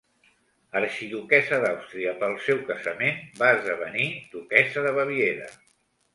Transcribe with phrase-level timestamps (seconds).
[0.77, 5.55] Arxiduquessa d'Àustria, pel seu casament va esdevenir Duquessa de Baviera.